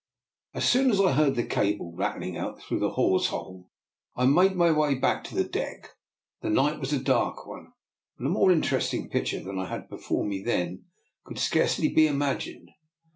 [0.55, 3.69] As soon as I heard the cable rattling out through the hawse hole
[4.15, 5.91] I made my way to the deck.
[6.41, 7.73] The night was a dark one,
[8.17, 10.85] but a more interesting picture than I had before me then
[11.25, 12.71] could scarcely be imagined.